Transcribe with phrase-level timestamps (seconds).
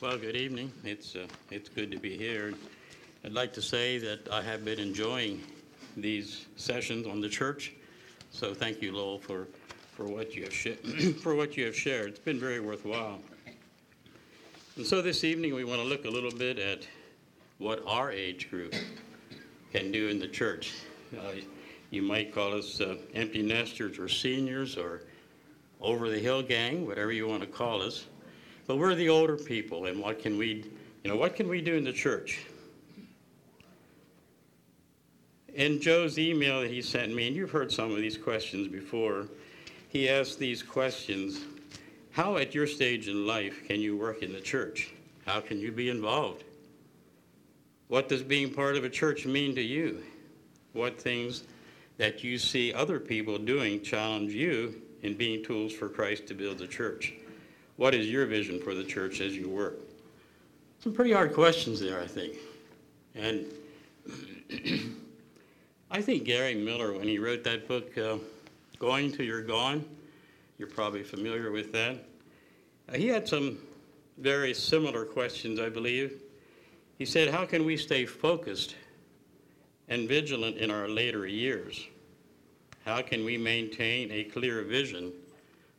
[0.00, 0.72] Well, good evening.
[0.82, 2.52] It's, uh, it's good to be here.
[3.24, 5.40] I'd like to say that I have been enjoying
[5.96, 7.72] these sessions on the church.
[8.32, 9.46] So thank you, Lowell, for,
[9.92, 10.76] for what you have sh-
[11.22, 12.08] for what you have shared.
[12.08, 13.20] It's been very worthwhile.
[14.76, 16.86] And so this evening we want to look a little bit at
[17.58, 18.74] what our age group
[19.72, 20.72] can do in the church.
[21.16, 21.34] Uh,
[21.90, 25.02] you might call us uh, empty nesters or seniors or
[25.80, 28.06] over the hill gang, whatever you want to call us.
[28.66, 30.64] But we're the older people, and what can we,
[31.02, 32.46] you know, what can we do in the church?
[35.54, 39.28] In Joe's email that he sent me, and you've heard some of these questions before,
[39.88, 41.40] he asked these questions
[42.10, 44.92] How, at your stage in life, can you work in the church?
[45.26, 46.44] How can you be involved?
[47.88, 50.02] What does being part of a church mean to you?
[50.72, 51.44] What things
[51.98, 56.58] that you see other people doing challenge you in being tools for Christ to build
[56.58, 57.12] the church?
[57.76, 59.80] What is your vision for the church as you work?
[60.78, 62.36] Some pretty hard questions there, I think.
[63.14, 63.46] And
[65.90, 68.18] I think Gary Miller, when he wrote that book, uh,
[68.78, 69.84] Going Till You're Gone,
[70.58, 72.04] you're probably familiar with that,
[72.88, 73.58] uh, he had some
[74.18, 76.20] very similar questions, I believe.
[76.98, 78.76] He said, How can we stay focused
[79.88, 81.88] and vigilant in our later years?
[82.84, 85.12] How can we maintain a clear vision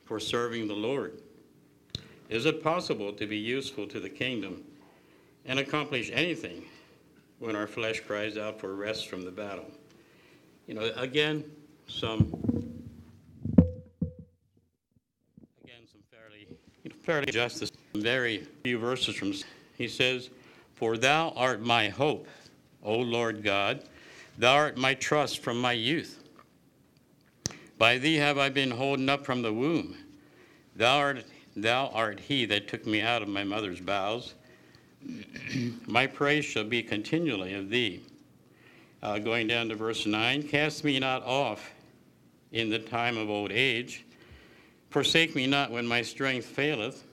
[0.03, 1.22] for serving the Lord?
[2.30, 4.64] Is it possible to be useful to the kingdom
[5.45, 6.66] and accomplish anything
[7.40, 9.70] when our flesh cries out for rest from the battle?
[10.68, 11.44] You know, again,
[11.88, 12.34] some
[15.64, 16.48] again some fairly
[16.84, 17.72] you know, fairly justice.
[17.94, 19.34] Very few verses from
[19.78, 20.31] he says,
[20.76, 22.28] "For thou art my hope,
[22.81, 23.84] O Lord God;
[24.40, 26.23] thou art my trust from my youth.
[27.78, 29.98] By thee have I been holden up from the womb.
[30.76, 34.36] Thou art thou art he that took me out of my mother's bowels.
[35.88, 38.02] my praise shall be continually of thee."
[39.03, 41.72] Uh, going down to verse 9 Cast me not off
[42.52, 44.03] in the time of old age,
[44.90, 47.03] forsake me not when my strength faileth.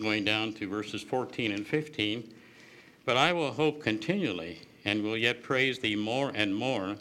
[0.00, 2.32] Going down to verses 14 and 15
[3.04, 6.96] But I will hope continually, and will yet praise thee more and more.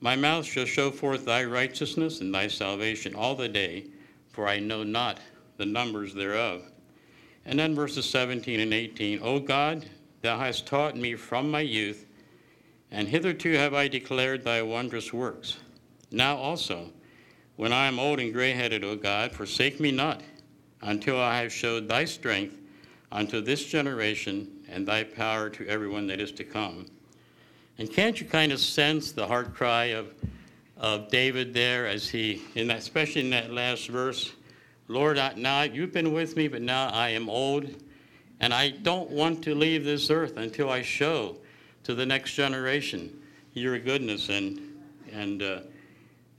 [0.00, 3.84] My mouth shall show forth thy righteousness and thy salvation all the day,
[4.34, 5.20] for I know not
[5.56, 6.62] the numbers thereof.
[7.46, 9.86] And then verses 17 and 18 O God,
[10.22, 12.06] thou hast taught me from my youth
[12.90, 15.58] and hitherto have I declared thy wondrous works.
[16.10, 16.90] Now also,
[17.56, 20.22] when I am old and gray headed, O God, forsake me not,
[20.80, 22.56] until I have showed thy strength
[23.10, 26.86] unto this generation and thy power to everyone that is to come.
[27.78, 30.14] And can't you kind of sense the heart cry of,
[30.76, 34.32] of David there as he, in that, especially in that last verse?
[34.88, 37.68] Lord, I, now you've been with me, but now I am old,
[38.40, 41.36] and I don't want to leave this earth until I show
[41.84, 43.10] to the next generation
[43.54, 44.60] your goodness and,
[45.12, 45.60] and uh,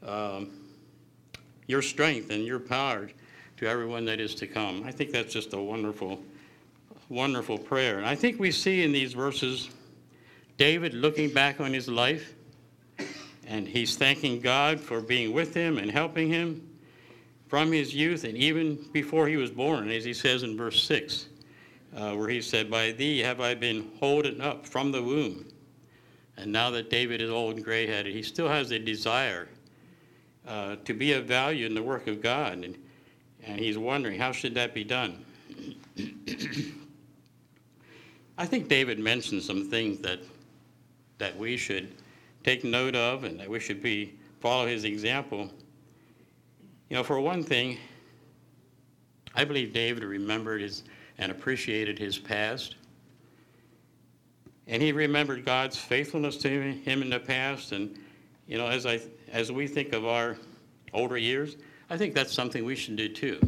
[0.05, 0.51] um,
[1.67, 3.09] your strength and your power
[3.57, 4.83] to everyone that is to come.
[4.85, 6.21] I think that's just a wonderful,
[7.09, 7.97] wonderful prayer.
[7.97, 9.69] And I think we see in these verses
[10.57, 12.34] David looking back on his life,
[13.47, 16.67] and he's thanking God for being with him and helping him
[17.47, 21.27] from his youth and even before he was born, as he says in verse 6
[21.95, 25.45] uh, where he said, By thee have I been holden up from the womb.
[26.37, 29.47] And now that David is old and gray headed, he still has a desire
[30.45, 32.57] uh, to be of value in the work of God.
[32.57, 32.77] And,
[33.45, 35.23] and he's wondering, how should that be done?
[38.37, 40.19] I think David mentioned some things that,
[41.19, 41.95] that we should
[42.45, 45.49] take note of and that we should be follow his example.
[46.89, 47.79] You know, for one thing,
[49.33, 50.83] I believe David remembered his
[51.17, 52.75] and appreciated his past.
[54.67, 57.71] And he remembered God's faithfulness to him in the past.
[57.71, 57.97] And,
[58.47, 58.99] you know, as, I,
[59.31, 60.37] as we think of our
[60.93, 61.57] older years,
[61.89, 63.39] I think that's something we should do too.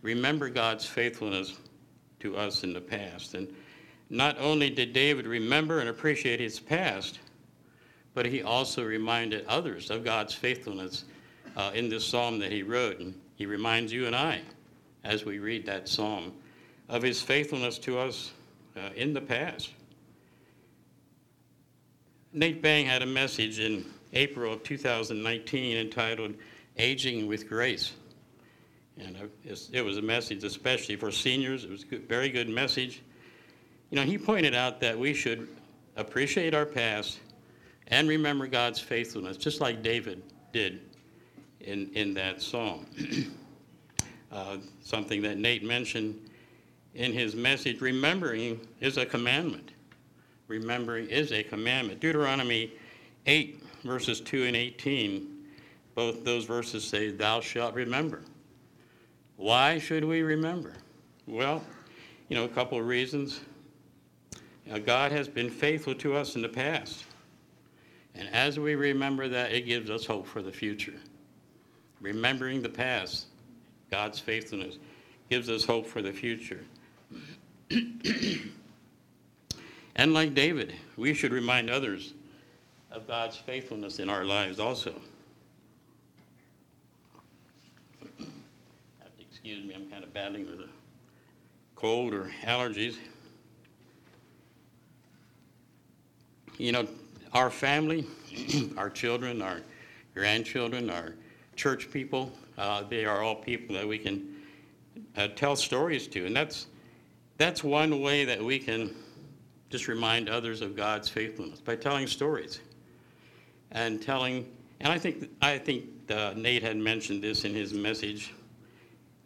[0.00, 1.58] Remember God's faithfulness
[2.20, 3.34] to us in the past.
[3.34, 3.54] And
[4.08, 7.18] not only did David remember and appreciate his past,
[8.18, 11.04] but he also reminded others of God's faithfulness
[11.56, 12.98] uh, in this psalm that he wrote.
[12.98, 14.40] And he reminds you and I
[15.04, 16.32] as we read that psalm
[16.88, 18.32] of his faithfulness to us
[18.76, 19.70] uh, in the past.
[22.32, 26.34] Nate Bang had a message in April of 2019 entitled
[26.76, 27.92] Aging with Grace.
[28.98, 31.62] And it was a message especially for seniors.
[31.62, 33.00] It was a very good message.
[33.90, 35.46] You know, he pointed out that we should
[35.94, 37.20] appreciate our past
[37.88, 40.80] and remember God's faithfulness, just like David did
[41.60, 42.86] in, in that psalm.
[44.32, 46.30] uh, something that Nate mentioned
[46.94, 49.72] in his message, remembering is a commandment.
[50.48, 52.00] Remembering is a commandment.
[52.00, 52.72] Deuteronomy
[53.26, 55.44] 8, verses 2 and 18,
[55.94, 58.22] both those verses say, Thou shalt remember.
[59.36, 60.74] Why should we remember?
[61.26, 61.62] Well,
[62.28, 63.40] you know, a couple of reasons.
[64.70, 67.04] Uh, God has been faithful to us in the past.
[68.18, 70.96] And as we remember that, it gives us hope for the future.
[72.00, 73.26] Remembering the past,
[73.92, 74.78] God's faithfulness,
[75.30, 76.60] gives us hope for the future.
[77.70, 78.50] and
[80.12, 82.14] like David, we should remind others
[82.90, 84.94] of God's faithfulness in our lives also.
[89.20, 90.68] Excuse me, I'm kind of battling with a
[91.76, 92.96] cold or allergies.
[96.56, 96.88] You know,
[97.32, 98.06] our family,
[98.76, 99.60] our children, our
[100.14, 101.14] grandchildren, our
[101.56, 104.36] church people, uh, they are all people that we can
[105.16, 106.26] uh, tell stories to.
[106.26, 106.66] And that's,
[107.36, 108.94] that's one way that we can
[109.70, 112.60] just remind others of God's faithfulness by telling stories
[113.72, 114.48] and telling.
[114.80, 118.34] And I think I think uh, Nate had mentioned this in his message.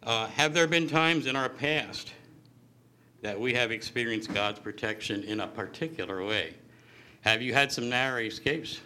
[0.03, 2.13] Uh, have there been times in our past
[3.21, 6.55] that we have experienced God's protection in a particular way?
[7.23, 8.81] Have you had some narrow escapes,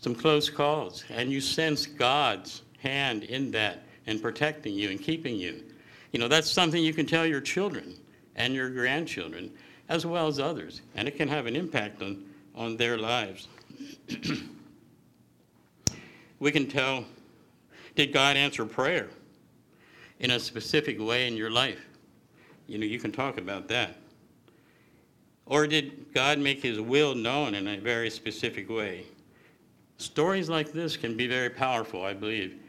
[0.00, 5.36] some close calls, and you sense God's hand in that and protecting you and keeping
[5.36, 5.62] you?
[6.10, 7.96] You know, that's something you can tell your children
[8.34, 9.52] and your grandchildren
[9.88, 12.24] as well as others, and it can have an impact on,
[12.56, 13.46] on their lives.
[16.40, 17.04] we can tell
[17.94, 19.08] did God answer prayer
[20.18, 21.84] in a specific way in your life?
[22.66, 23.96] You know, you can talk about that.
[25.46, 29.04] Or did God make his will known in a very specific way?
[29.98, 32.60] Stories like this can be very powerful, I believe,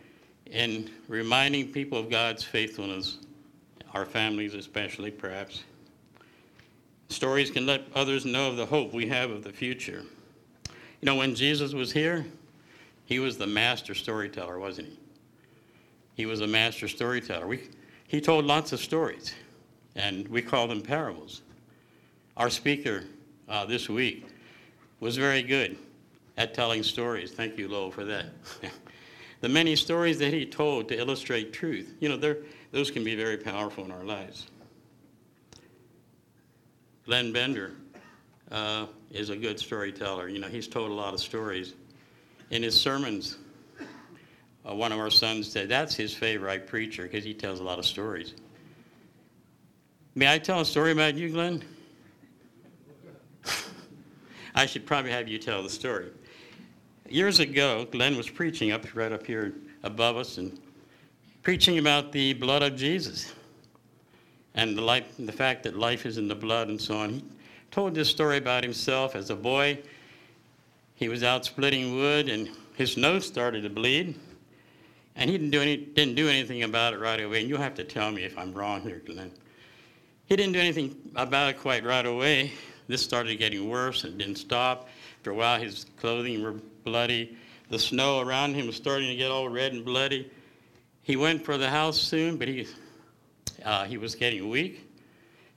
[0.48, 3.20] in reminding people of God's faithfulness,
[3.94, 5.64] our families especially, perhaps.
[7.10, 10.04] Stories can let others know of the hope we have of the future.
[10.68, 12.26] You know, when Jesus was here,
[13.06, 15.00] he was the master storyteller, wasn't he?
[16.16, 17.46] He was a master storyteller.
[17.46, 17.70] We,
[18.08, 19.34] he told lots of stories,
[19.96, 21.43] and we call them parables.
[22.36, 23.04] Our speaker
[23.48, 24.26] uh, this week
[25.00, 25.78] was very good
[26.38, 27.32] at telling stories.
[27.32, 28.26] Thank you, Lowell, for that.
[29.42, 32.36] the many stories that he told to illustrate truth, you know,
[32.72, 34.48] those can be very powerful in our lives.
[37.06, 37.74] Glenn Bender
[38.52, 40.28] uh, is a good storyteller.
[40.28, 41.74] You know, he's told a lot of stories.
[42.50, 43.38] In his sermons,
[44.68, 47.78] uh, one of our sons said that's his favorite preacher because he tells a lot
[47.78, 48.34] of stories.
[50.16, 51.64] May I tell a story about you, Glenn?
[54.56, 56.08] I should probably have you tell the story.
[57.10, 59.54] Years ago, Glenn was preaching up right up here
[59.84, 60.60] above us and
[61.42, 63.34] preaching about the blood of Jesus
[64.56, 67.10] and the, life, the fact that life is in the blood and so on.
[67.10, 67.24] He
[67.72, 69.80] told this story about himself as a boy.
[70.96, 74.16] He was out splitting wood and his nose started to bleed.
[75.16, 77.42] And he didn't do, any, didn't do anything about it right away.
[77.42, 79.32] And you'll have to tell me if I'm wrong here, Glenn.
[80.26, 82.54] He didn't do anything about it quite right away.
[82.88, 84.90] This started getting worse and didn't stop.
[85.18, 87.38] After a while, his clothing were bloody.
[87.70, 90.30] The snow around him was starting to get all red and bloody.
[91.02, 92.68] He went for the house soon, but he,
[93.64, 94.90] uh, he was getting weak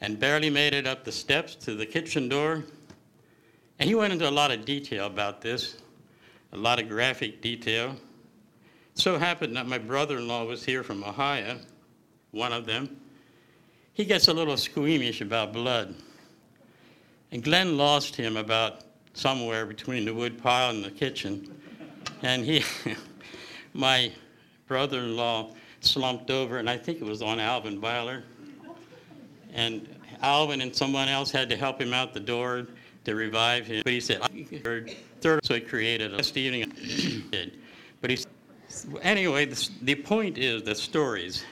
[0.00, 2.64] and barely made it up the steps to the kitchen door.
[3.78, 5.76] And he went into a lot of detail about this,
[6.52, 7.96] a lot of graphic detail.
[8.94, 11.58] So happened that my brother in law was here from Ohio,
[12.30, 12.96] one of them.
[13.92, 15.94] He gets a little squeamish about blood.
[17.32, 18.82] And Glenn lost him about
[19.14, 21.54] somewhere between the wood pile and the kitchen.
[22.22, 22.62] And he,
[23.72, 24.12] my
[24.66, 28.24] brother in law, slumped over, and I think it was on Alvin Byler.
[29.52, 29.88] And
[30.22, 32.66] Alvin and someone else had to help him out the door
[33.04, 33.82] to revive him.
[33.84, 34.20] But he said,
[35.20, 36.72] third, so he created a last evening.
[38.00, 38.18] but he,
[39.02, 41.44] anyway, the, the point is that stories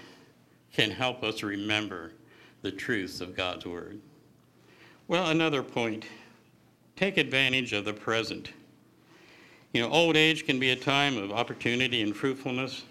[0.72, 2.12] can help us remember
[2.62, 4.00] the truths of God's Word.
[5.06, 6.06] Well, another point
[6.96, 8.52] take advantage of the present.
[9.74, 12.84] You know, old age can be a time of opportunity and fruitfulness.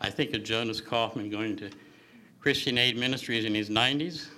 [0.00, 1.70] I think of Jonas Kaufman going to
[2.40, 4.28] Christian Aid Ministries in his 90s,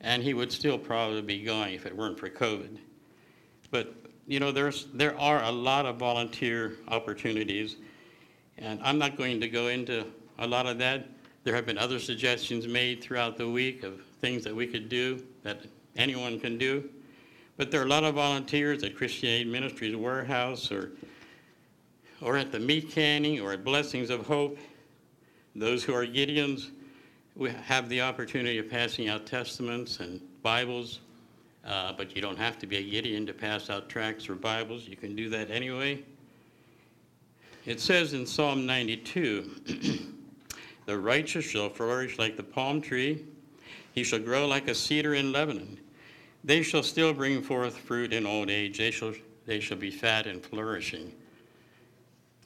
[0.00, 2.78] and he would still probably be going if it weren't for COVID.
[3.70, 3.94] But,
[4.26, 7.76] you know, there's, there are a lot of volunteer opportunities,
[8.56, 10.06] and I'm not going to go into
[10.38, 11.08] a lot of that.
[11.42, 15.22] There have been other suggestions made throughout the week of things that we could do
[15.42, 16.88] that anyone can do.
[17.56, 20.92] But there are a lot of volunteers at Christian Aid Ministries warehouse or,
[22.20, 24.58] or at the meat canning or at Blessings of Hope.
[25.54, 26.70] Those who are Gideons
[27.36, 31.00] we have the opportunity of passing out testaments and Bibles,
[31.64, 34.86] uh, but you don't have to be a Gideon to pass out tracts or Bibles.
[34.86, 36.04] You can do that anyway.
[37.66, 39.50] It says in Psalm 92
[40.86, 43.24] The righteous shall flourish like the palm tree,
[43.94, 45.80] he shall grow like a cedar in Lebanon.
[46.44, 49.14] They shall still bring forth fruit in old age, they shall,
[49.46, 51.10] they shall be fat and flourishing.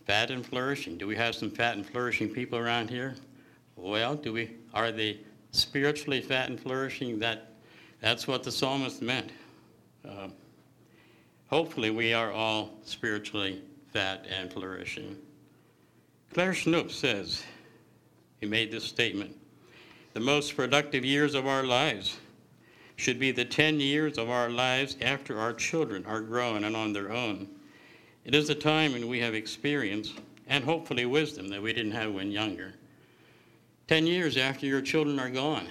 [0.06, 0.96] Fat and flourishing.
[0.96, 3.16] Do we have some fat and flourishing people around here?
[3.74, 4.50] Well, do we?
[4.72, 5.18] Are they
[5.50, 7.18] spiritually fat and flourishing?
[7.18, 7.52] That,
[8.00, 9.32] that's what the psalmist meant.
[10.08, 10.28] Uh,
[11.48, 13.62] hopefully, we are all spiritually
[13.92, 15.16] fat and flourishing.
[16.32, 17.42] Claire Schnupp says,
[18.40, 19.36] he made this statement
[20.14, 22.18] the most productive years of our lives
[22.98, 26.92] should be the 10 years of our lives after our children are grown and on
[26.92, 27.48] their own.
[28.24, 30.12] It is a time when we have experience
[30.48, 32.74] and hopefully wisdom that we didn't have when younger.
[33.86, 35.68] 10 years after your children are gone.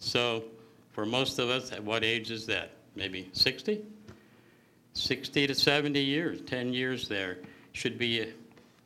[0.00, 0.44] So,
[0.92, 2.72] for most of us, at what age is that?
[2.94, 3.82] Maybe 60?
[4.92, 7.38] 60 to 70 years, 10 years there
[7.72, 8.34] should be,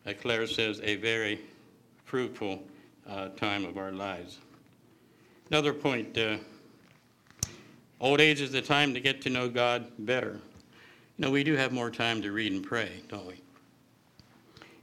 [0.06, 1.40] like Claire says, a very
[2.04, 2.62] fruitful
[3.08, 4.38] uh, time of our lives.
[5.50, 6.36] Another point uh,
[8.04, 10.38] old age is the time to get to know God better.
[11.16, 13.40] You know, we do have more time to read and pray, don't we?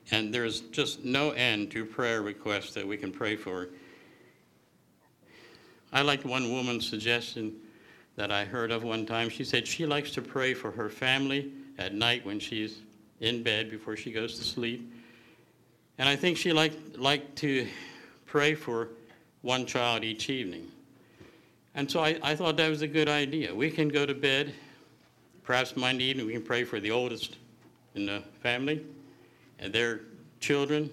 [0.09, 3.69] And there's just no end to prayer requests that we can pray for.
[5.93, 7.57] I liked one woman's suggestion
[8.15, 9.29] that I heard of one time.
[9.29, 12.79] She said she likes to pray for her family at night when she's
[13.19, 14.91] in bed before she goes to sleep.
[15.99, 17.67] And I think she liked, liked to
[18.25, 18.89] pray for
[19.43, 20.71] one child each evening.
[21.75, 23.53] And so I, I thought that was a good idea.
[23.53, 24.53] We can go to bed,
[25.43, 27.37] perhaps Monday evening, we can pray for the oldest
[27.95, 28.85] in the family
[29.59, 30.01] and their
[30.39, 30.89] children,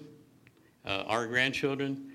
[0.85, 2.11] uh, our grandchildren,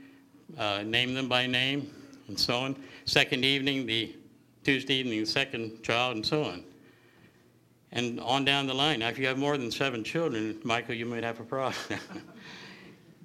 [0.56, 1.92] uh, name them by name,
[2.28, 2.76] and so on.
[3.04, 4.14] Second evening, the
[4.62, 6.64] Tuesday evening, the second child, and so on.
[7.92, 9.00] And on down the line.
[9.00, 11.76] Now, if you have more than seven children, Michael, you might have a problem.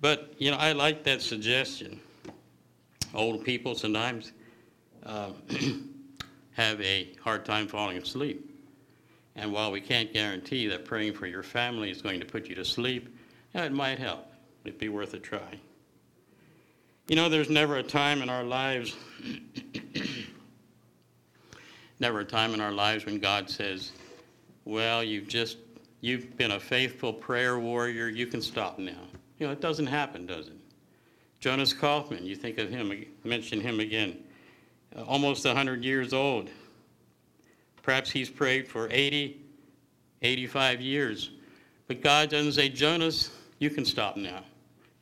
[0.01, 1.99] but, you know, I like that suggestion.
[3.13, 4.33] Old people sometimes
[5.05, 5.31] uh,
[6.53, 8.45] have a hard time falling asleep.
[9.35, 12.55] And while we can't guarantee that praying for your family is going to put you
[12.55, 13.15] to sleep,
[13.53, 14.25] it might help.
[14.65, 15.59] It'd be worth a try.
[17.07, 18.95] You know, there's never a time in our lives,
[21.99, 23.91] never a time in our lives when God says,
[24.65, 25.57] well, you've just,
[26.01, 29.07] you've been a faithful prayer warrior, you can stop now.
[29.39, 30.57] You know, it doesn't happen, does it?
[31.39, 34.17] Jonas Kaufman, you think of him, mention him again,
[34.95, 36.49] uh, almost 100 years old.
[37.81, 39.39] Perhaps he's prayed for 80,
[40.21, 41.31] 85 years.
[41.87, 44.43] But God doesn't say, Jonas, you can stop now.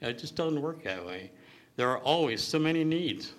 [0.02, 1.32] It just doesn't work that way.
[1.76, 3.34] There are always so many needs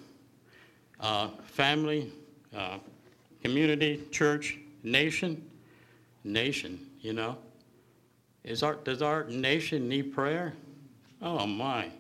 [1.01, 2.13] uh, family,
[2.57, 2.79] uh,
[3.43, 5.45] community, church, nation.
[6.25, 7.39] Nation, you know.
[8.45, 10.55] Is our, does our nation need prayer?
[11.23, 11.91] Oh, my.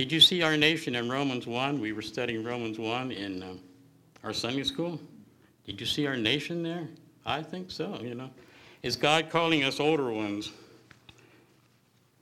[0.00, 1.78] Did you see our nation in Romans 1?
[1.78, 3.60] We were studying Romans 1 in um,
[4.24, 4.98] our Sunday school.
[5.66, 6.88] Did you see our nation there?
[7.26, 8.30] I think so, you know.
[8.82, 10.52] Is God calling us older ones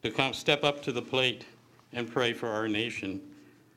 [0.02, 1.44] to come step up to the plate
[1.92, 3.20] and pray for our nation,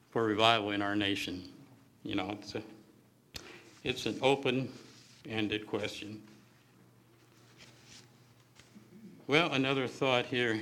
[0.09, 1.47] for revival in our nation?
[2.01, 2.63] You know, it's, a,
[3.83, 4.73] it's an open
[5.29, 6.23] ended question.
[9.27, 10.59] Well, another thought here.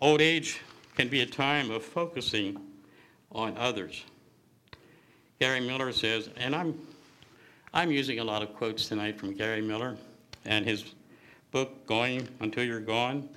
[0.00, 0.62] Old age
[0.96, 2.60] can be a time of focusing
[3.30, 4.04] on others.
[5.40, 6.78] Gary Miller says, and I'm,
[7.74, 9.96] I'm using a lot of quotes tonight from Gary Miller
[10.44, 10.84] and his
[11.50, 13.28] book, Going Until You're Gone.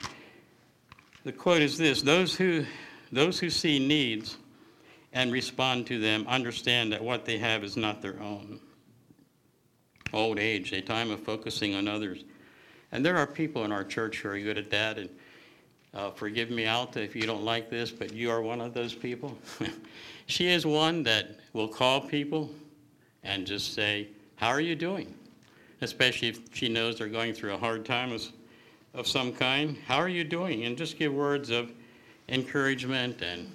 [1.23, 2.65] The quote is this Those who,
[3.11, 4.37] those who see needs
[5.13, 8.59] and respond to them understand that what they have is not their own.
[10.13, 12.23] Old age, a time of focusing on others.
[12.91, 14.97] And there are people in our church who are good at that.
[14.97, 15.09] And
[15.95, 18.93] uh, forgive me, Alta, if you don't like this, but you are one of those
[18.93, 19.37] people.
[20.25, 22.49] she is one that will call people
[23.23, 25.13] and just say, How are you doing?
[25.79, 28.23] Especially if she knows they're going through a hard time of,
[28.93, 29.77] of some kind.
[29.87, 30.65] How are you doing?
[30.65, 31.71] And just give words of
[32.27, 33.49] encouragement and,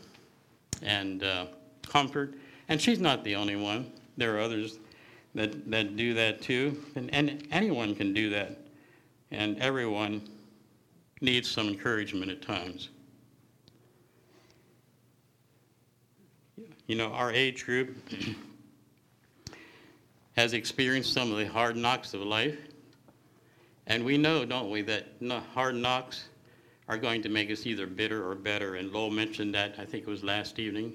[0.83, 1.47] and uh,
[1.87, 2.35] comfort.
[2.69, 3.93] And she's not the only one.
[4.17, 4.79] There are others
[5.35, 6.83] that, that do that too.
[6.95, 8.57] And, and anyone can do that.
[9.31, 10.23] And everyone
[11.21, 12.89] needs some encouragement at times.
[16.87, 17.97] You know, our age group
[20.37, 22.59] has experienced some of the hard knocks of life.
[23.87, 25.07] And we know, don't we, that
[25.55, 26.29] hard knocks
[26.89, 28.75] are going to make us either bitter or better.
[28.75, 30.95] And Lowell mentioned that, I think it was last evening.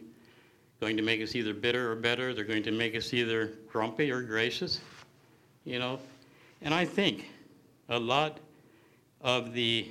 [0.82, 2.34] going to make us either bitter or better.
[2.34, 4.82] They're going to make us either grumpy or gracious,
[5.64, 6.00] you know.
[6.62, 7.30] And I think
[7.88, 8.40] a lot
[9.22, 9.90] of the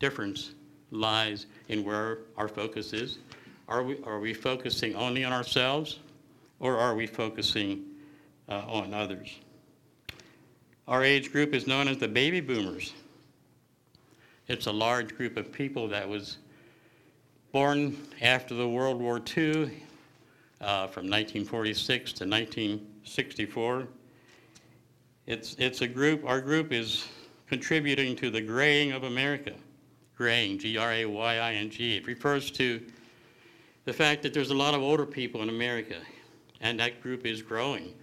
[0.00, 0.54] difference
[0.90, 3.18] lies in where our focus is.
[3.68, 6.00] Are we, are we focusing only on ourselves
[6.58, 7.84] or are we focusing
[8.48, 9.38] uh, on others?
[10.88, 12.92] Our age group is known as the baby boomers.
[14.48, 16.38] It's a large group of people that was
[17.52, 19.70] born after the World War II,
[20.60, 23.88] uh, from 1946 to 1964.
[25.26, 27.06] It's, it's a group, our group is
[27.46, 29.54] contributing to the graying of America.
[30.20, 31.96] Graying, G R A Y I N G.
[31.96, 32.78] It refers to
[33.86, 35.96] the fact that there's a lot of older people in America,
[36.60, 37.94] and that group is growing.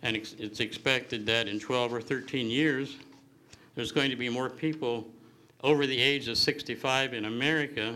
[0.00, 2.96] And it's, it's expected that in 12 or 13 years,
[3.74, 5.06] there's going to be more people
[5.62, 7.94] over the age of 65 in America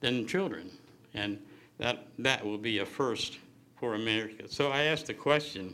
[0.00, 0.68] than children.
[1.14, 1.38] And
[1.78, 3.38] that, that will be a first
[3.76, 4.48] for America.
[4.48, 5.72] So I asked the question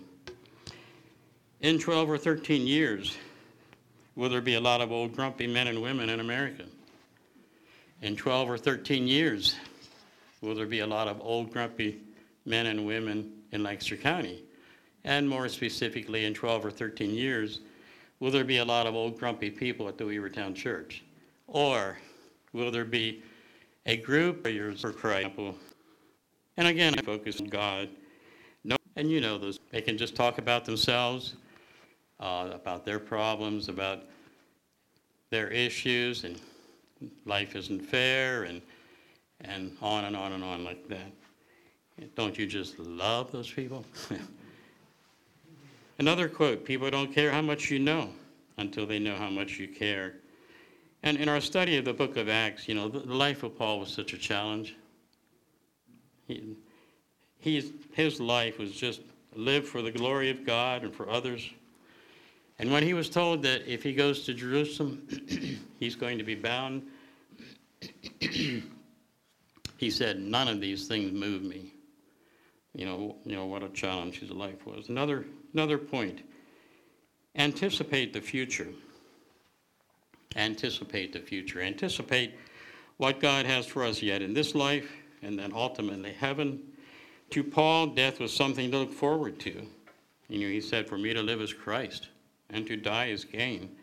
[1.62, 3.16] in 12 or 13 years,
[4.16, 6.64] will there be a lot of old grumpy men and women in America?
[8.02, 9.54] In 12 or 13 years,
[10.40, 12.00] will there be a lot of old grumpy
[12.44, 14.42] men and women in Lancaster County?
[15.04, 17.61] And more specifically, in 12 or 13 years,
[18.18, 21.04] will there be a lot of old grumpy people at the Weavertown Church?
[21.47, 21.97] Or
[22.52, 23.23] will there be
[23.87, 25.54] a group of yours, for example?
[26.56, 27.88] And again, I focus on God.
[28.64, 29.61] No, and you know those.
[29.71, 31.37] They can just talk about themselves,
[32.18, 34.06] uh, about their problems, about
[35.30, 36.40] their issues, and
[37.25, 38.62] life isn't fair, and
[39.42, 41.12] and on and on and on like that.
[42.14, 43.85] Don't you just love those people?
[45.99, 48.11] Another quote People don't care how much you know
[48.59, 50.14] until they know how much you care.
[51.02, 53.80] And in our study of the book of Acts, you know, the, life of Paul
[53.80, 54.76] was such a challenge.
[56.28, 56.56] He,
[57.40, 59.00] he's, his life was just
[59.35, 61.49] live for the glory of God and for others.
[62.58, 65.02] And when he was told that if he goes to Jerusalem,
[65.80, 66.82] he's going to be bound,
[69.76, 71.73] he said, None of these things move me.
[72.75, 74.88] You know, you know what a challenge his life was.
[74.88, 76.23] Another, another point
[77.36, 78.68] anticipate the future.
[80.36, 81.60] Anticipate the future.
[81.60, 82.34] Anticipate
[82.97, 84.90] what God has for us yet in this life
[85.23, 86.60] and then ultimately heaven.
[87.30, 89.66] To Paul, death was something to look forward to.
[90.28, 92.08] You know, he said, For me to live is Christ,
[92.50, 93.76] and to die is gain.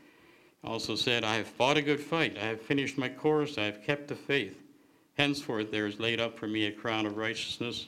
[0.63, 2.37] Also said, I have fought a good fight.
[2.37, 3.57] I have finished my course.
[3.57, 4.61] I have kept the faith.
[5.17, 7.87] Henceforth there is laid up for me a crown of righteousness,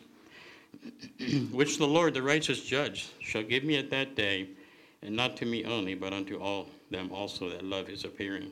[1.52, 4.50] which the Lord, the righteous judge, shall give me at that day,
[5.02, 8.52] and not to me only, but unto all them also that love his appearing.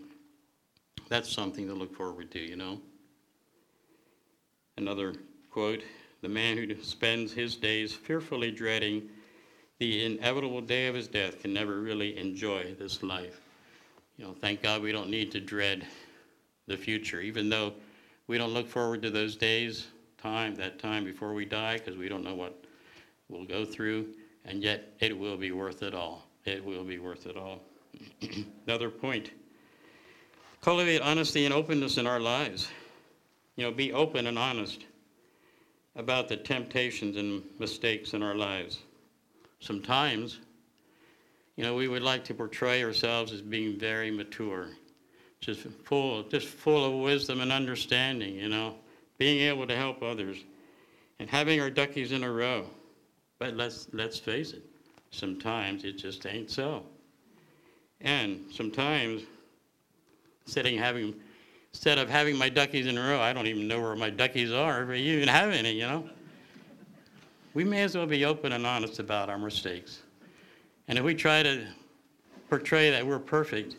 [1.09, 2.79] That's something to look forward to, you know.
[4.77, 5.15] Another
[5.51, 5.83] quote
[6.21, 9.09] The man who spends his days fearfully dreading
[9.79, 13.41] the inevitable day of his death can never really enjoy this life.
[14.19, 15.87] You know, thank God we don't need to dread
[16.67, 17.71] the future, even though
[18.27, 19.87] we don't look forward to those days,
[20.21, 22.61] time, that time before we die, because we don't know what
[23.29, 24.07] we'll go through,
[24.43, 26.27] and yet it will be worth it all.
[26.43, 27.61] It will be worth it all.
[28.67, 29.31] Another point
[30.59, 32.67] cultivate honesty and openness in our lives.
[33.55, 34.85] You know, be open and honest
[35.95, 38.79] about the temptations and mistakes in our lives.
[39.61, 40.39] Sometimes,
[41.59, 44.69] you know, we would like to portray ourselves as being very mature
[45.41, 48.75] just full, just full of wisdom and understanding, you know,
[49.17, 50.37] being able to help others
[51.19, 52.65] and having our duckies in a row.
[53.39, 54.61] But let's, let's face it,
[55.11, 56.85] sometimes it just ain't so.
[57.99, 59.23] And sometimes,
[60.45, 61.13] sitting having,
[61.73, 64.53] instead of having my duckies in a row, I don't even know where my duckies
[64.53, 66.09] are, if you even have any, you know.
[67.53, 70.03] We may as well be open and honest about our mistakes.
[70.89, 71.67] And if we try to
[72.49, 73.75] portray that we're perfect,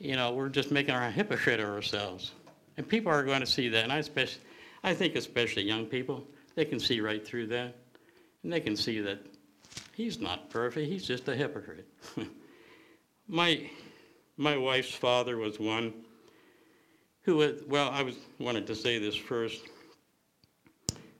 [0.00, 2.32] you know, we're just making a hypocrite of ourselves.
[2.76, 3.84] And people are going to see that.
[3.84, 4.42] And I, especially,
[4.82, 7.76] I think especially young people, they can see right through that.
[8.42, 9.24] And they can see that
[9.94, 10.88] he's not perfect.
[10.90, 11.86] He's just a hypocrite.
[13.28, 13.70] my,
[14.36, 15.94] my wife's father was one
[17.22, 19.62] who, was, well, I was, wanted to say this first.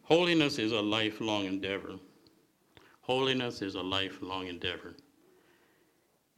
[0.03, 1.93] Holiness is a lifelong endeavor.
[3.07, 4.93] Holiness is a lifelong endeavor.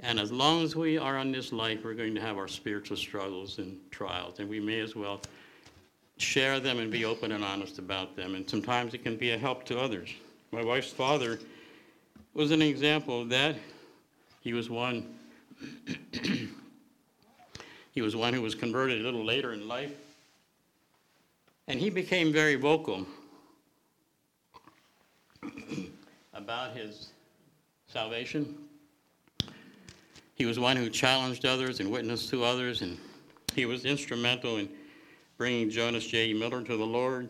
[0.00, 2.98] And as long as we are on this life, we're going to have our spiritual
[2.98, 5.22] struggles and trials, and we may as well
[6.18, 8.34] share them and be open and honest about them.
[8.34, 10.10] And sometimes it can be a help to others.
[10.52, 11.38] My wife's father
[12.34, 13.56] was an example of that.
[14.42, 15.14] He was one.
[17.92, 19.92] he was one who was converted a little later in life.
[21.66, 23.06] And he became very vocal
[26.38, 27.10] about his
[27.88, 28.56] salvation.
[30.36, 32.96] He was one who challenged others and witnessed to others, and
[33.54, 34.68] he was instrumental in
[35.36, 36.32] bringing Jonas J.
[36.32, 37.28] Miller to the Lord.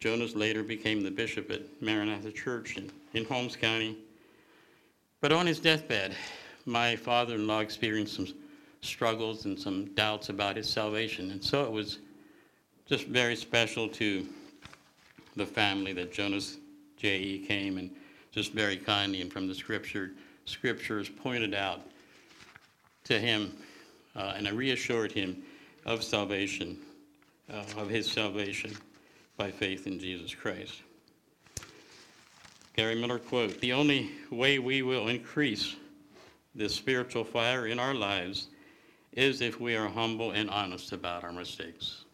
[0.00, 3.96] Jonas later became the bishop at Maranatha Church in, in Holmes County.
[5.20, 6.14] But on his deathbed,
[6.64, 8.28] my father in law experienced some
[8.80, 11.30] struggles and some doubts about his salvation.
[11.30, 11.98] And so it was
[12.86, 14.26] just very special to
[15.34, 16.56] the family that Jonas
[16.96, 17.46] J.E.
[17.46, 17.90] came and
[18.32, 20.12] just very kindly and from the scripture
[20.44, 21.80] scriptures pointed out
[23.04, 23.52] to him
[24.16, 25.42] uh, and I reassured him
[25.84, 26.78] of salvation,
[27.52, 28.76] uh, of his salvation
[29.36, 30.80] by faith in Jesus Christ.
[32.74, 35.76] Gary Miller quote, the only way we will increase
[36.54, 38.48] the spiritual fire in our lives
[39.12, 42.04] is if we are humble and honest about our mistakes.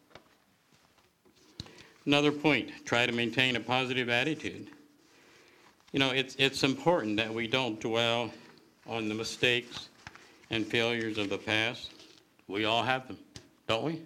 [2.06, 4.68] Another point, try to maintain a positive attitude.
[5.92, 8.30] You know, it's, it's important that we don't dwell
[8.86, 9.90] on the mistakes
[10.48, 11.92] and failures of the past.
[12.48, 13.18] We all have them,
[13.68, 14.02] don't we?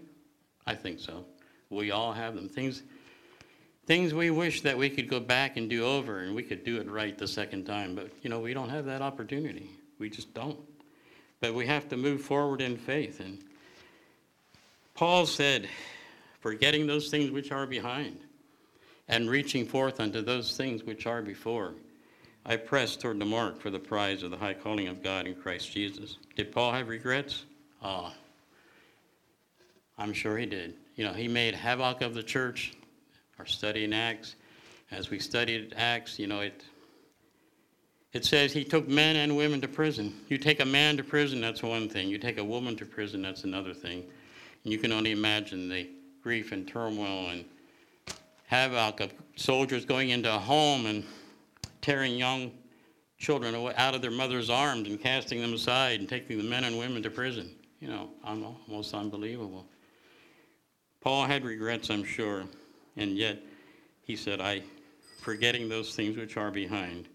[0.66, 1.24] I think so.
[1.70, 2.48] We all have them.
[2.48, 2.82] Things,
[3.86, 6.78] things we wish that we could go back and do over and we could do
[6.78, 9.70] it right the second time, but you know, we don't have that opportunity.
[10.00, 10.58] We just don't.
[11.40, 13.20] But we have to move forward in faith.
[13.20, 13.38] And
[14.94, 15.68] Paul said,
[16.40, 18.18] forgetting those things which are behind
[19.08, 21.74] and reaching forth unto those things which are before.
[22.44, 25.34] I press toward the mark for the prize of the high calling of God in
[25.34, 26.18] Christ Jesus.
[26.36, 27.44] Did Paul have regrets?
[27.82, 28.14] Ah,
[29.98, 30.74] I'm sure he did.
[30.94, 32.72] You know, he made havoc of the church.
[33.38, 34.36] Our study in Acts,
[34.90, 36.62] as we studied Acts, you know, it
[38.12, 40.14] it says he took men and women to prison.
[40.28, 42.08] You take a man to prison, that's one thing.
[42.08, 44.04] You take a woman to prison, that's another thing.
[44.64, 45.90] And you can only imagine the
[46.22, 47.44] grief and turmoil and
[48.46, 51.04] havoc of soldiers going into a home and
[51.80, 52.52] tearing young
[53.18, 56.78] children out of their mother's arms and casting them aside and taking the men and
[56.78, 57.50] women to prison.
[57.80, 59.66] You know, almost unbelievable.
[61.00, 62.44] Paul had regrets, I'm sure,
[62.96, 63.38] and yet
[64.02, 64.62] he said, I,
[65.20, 67.08] forgetting those things which are behind,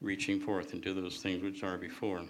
[0.00, 2.22] reaching forth into those things which are before.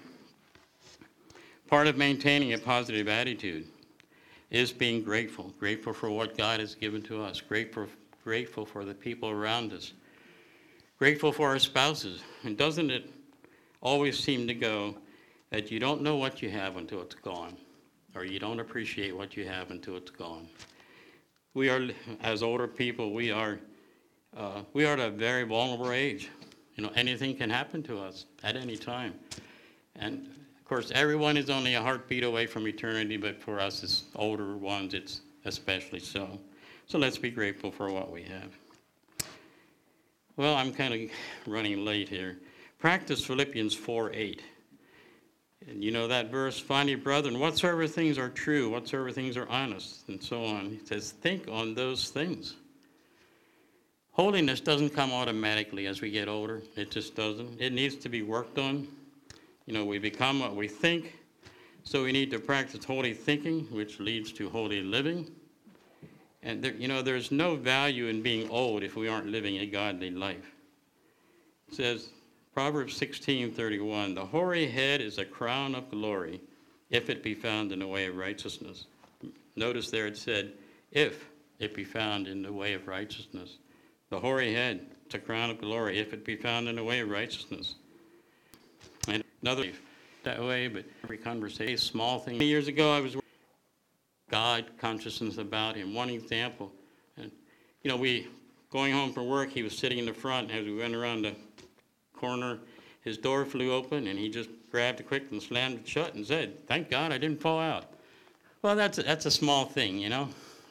[1.69, 3.67] Part of maintaining a positive attitude
[4.51, 7.87] is being grateful, grateful for what God has given to us, grateful,
[8.25, 9.93] grateful for the people around us,
[10.99, 12.23] grateful for our spouses.
[12.43, 13.11] And doesn't it
[13.83, 14.97] always seem to go
[15.51, 17.55] that you don't know what you have until it's gone,
[18.15, 20.49] or you don't appreciate what you have until it's gone?
[21.53, 21.87] We are,
[22.23, 23.61] as older people, we are,
[24.37, 26.31] uh, we are at a very vulnerable age.
[26.77, 29.15] You know, anything can happen to us at any time.
[29.97, 30.27] And
[30.59, 34.57] of course, everyone is only a heartbeat away from eternity, but for us as older
[34.57, 36.41] ones, it's especially so.
[36.87, 38.51] So let's be grateful for what we have.
[40.37, 41.11] Well, I'm kind of
[41.47, 42.38] running late here.
[42.79, 44.42] Practice Philippians 4 8.
[45.68, 50.09] And you know that verse, finally, brethren, whatsoever things are true, whatsoever things are honest,
[50.09, 50.79] and so on.
[50.83, 52.57] It says, think on those things.
[54.12, 56.62] Holiness doesn't come automatically as we get older.
[56.77, 57.61] It just doesn't.
[57.61, 58.87] It needs to be worked on.
[59.66, 61.14] You know, we become what we think.
[61.85, 65.31] So we need to practice holy thinking, which leads to holy living.
[66.44, 69.66] And, there, you know, there's no value in being old if we aren't living a
[69.66, 70.54] godly life.
[71.68, 72.11] It says,
[72.54, 76.40] Proverbs 16:31, the hoary head is a crown of glory
[76.90, 78.87] if it be found in the way of righteousness.
[79.57, 80.52] Notice there it said,
[80.92, 81.24] if
[81.59, 83.57] it be found in the way of righteousness.
[84.11, 87.00] The hoary head, it's a crown of glory, if it be found in the way
[87.00, 87.74] of righteousness.
[89.09, 89.70] And another
[90.22, 92.40] that way, but every conversation, small thing.
[92.40, 93.16] Years ago, I was
[94.35, 95.94] God consciousness about Him.
[95.94, 96.73] One example,
[97.16, 97.31] and
[97.83, 98.27] you know, we
[98.73, 101.23] going home from work, he was sitting in the front and as we went around
[101.23, 101.37] the
[102.12, 102.59] corner.
[103.03, 106.27] His door flew open, and he just grabbed it quick and slammed it shut and
[106.27, 107.92] said, "Thank God I didn't fall out."
[108.62, 110.29] Well, that's that's a small thing, you know,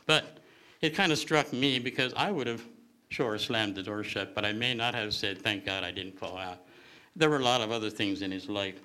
[0.07, 0.39] but
[0.81, 2.63] it kind of struck me because I would have
[3.07, 6.19] sure slammed the door shut, but I may not have said, thank God I didn't
[6.19, 6.57] fall out.
[7.15, 8.81] There were a lot of other things in his life.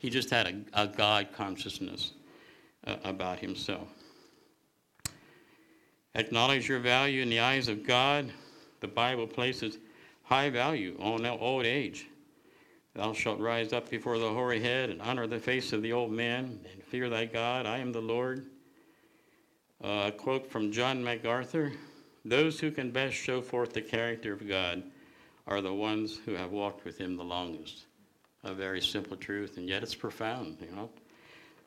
[0.00, 2.12] He just had a, a God consciousness
[2.86, 3.86] uh, about himself.
[6.14, 8.32] Acknowledge your value in the eyes of God.
[8.80, 9.76] The Bible places
[10.22, 12.06] high value on old age.
[12.94, 16.10] Thou shalt rise up before the hoary head and honor the face of the old
[16.10, 17.66] man and fear thy God.
[17.66, 18.46] I am the Lord.
[19.84, 21.72] Uh, a quote from John MacArthur
[22.24, 24.82] Those who can best show forth the character of God
[25.46, 27.84] are the ones who have walked with Him the longest.
[28.44, 30.88] A very simple truth, and yet it's profound, you know.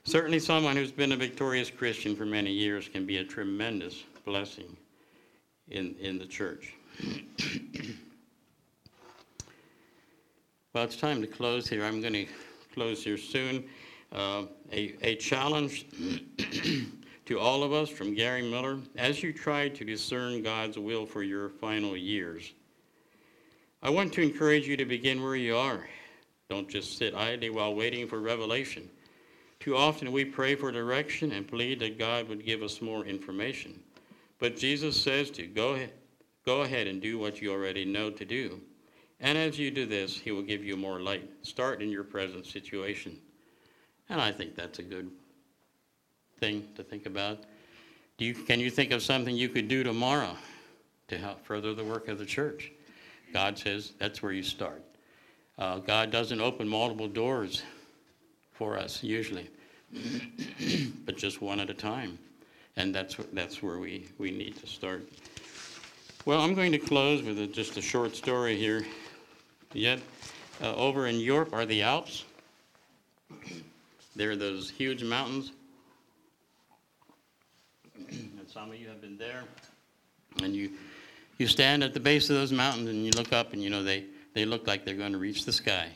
[0.06, 4.76] Certainly, someone who's been a victorious Christian for many years can be a tremendous blessing
[5.70, 6.74] in, in the church.
[10.74, 11.86] Well, it's time to close here.
[11.86, 12.26] I'm going to
[12.74, 13.64] close here soon.
[14.12, 15.86] Uh, a, a challenge
[17.26, 21.22] to all of us from Gary Miller as you try to discern God's will for
[21.22, 22.54] your final years.
[23.84, 25.88] I want to encourage you to begin where you are.
[26.50, 28.90] Don't just sit idly while waiting for revelation.
[29.60, 33.80] Too often we pray for direction and plead that God would give us more information.
[34.40, 35.94] But Jesus says to go ahead,
[36.46, 38.60] go ahead and do what you already know to do.
[39.22, 41.30] And as you do this, he will give you more light.
[41.44, 43.18] Start in your present situation.
[44.10, 45.10] And I think that's a good
[46.40, 47.46] thing to think about.
[48.18, 50.36] Do you, can you think of something you could do tomorrow
[51.08, 52.72] to help further the work of the church?
[53.32, 54.84] God says that's where you start.
[55.58, 57.64] Uh, God doesn't open multiple doors
[58.54, 59.50] for us usually,
[61.06, 62.18] but just one at a time.
[62.76, 65.08] And that's, that's where we, we need to start.
[66.26, 68.86] Well, I'm going to close with a, just a short story here.
[69.74, 70.00] Yet,
[70.62, 72.24] uh, over in Europe are the Alps.
[74.16, 75.52] There are those huge mountains.
[78.10, 79.44] and some of you have been there.
[80.42, 80.72] And you,
[81.38, 83.84] you stand at the base of those mountains and you look up and you know
[83.84, 85.90] they, they look like they're going to reach the sky.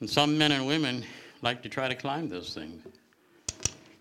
[0.00, 1.04] And some men and women
[1.42, 2.82] like to try to climb those things.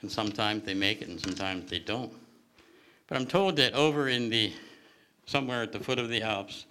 [0.02, 2.12] And sometimes they make it and sometimes they don't.
[3.08, 4.52] But I'm told that over in the,
[5.26, 6.66] somewhere at the foot of the Alps,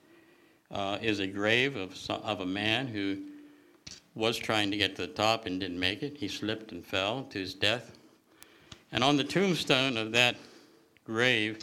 [0.71, 3.19] uh, is a grave of, of a man who
[4.15, 6.17] was trying to get to the top and didn't make it.
[6.17, 7.97] He slipped and fell to his death.
[8.93, 10.37] And on the tombstone of that
[11.05, 11.59] grave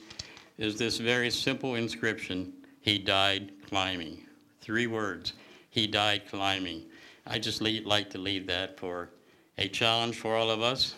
[0.58, 4.24] is this very simple inscription He died climbing.
[4.62, 5.34] Three words
[5.70, 6.84] He died climbing.
[7.26, 9.10] I just lead, like to leave that for
[9.58, 10.96] a challenge for all of us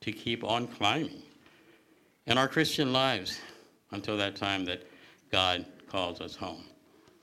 [0.00, 1.22] to keep on climbing
[2.26, 3.40] in our Christian lives
[3.90, 4.82] until that time that
[5.30, 6.64] God calls us home.